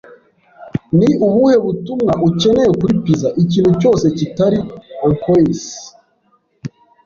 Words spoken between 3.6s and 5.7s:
cyose kitari anchoies."